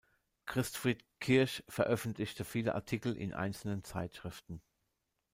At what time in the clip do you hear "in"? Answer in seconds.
3.15-3.35